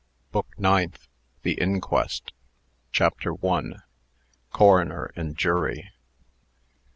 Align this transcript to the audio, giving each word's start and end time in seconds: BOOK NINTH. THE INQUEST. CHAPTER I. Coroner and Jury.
BOOK 0.31 0.47
NINTH. 0.57 1.07
THE 1.43 1.61
INQUEST. 1.61 2.33
CHAPTER 2.91 3.35
I. 3.45 3.73
Coroner 4.51 5.11
and 5.15 5.37
Jury. 5.37 5.91